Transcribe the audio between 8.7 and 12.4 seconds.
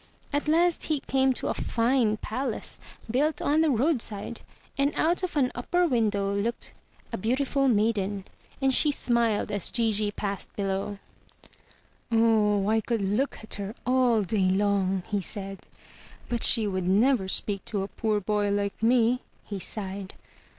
she smiled as Gigi passed below. 339 MY BOOK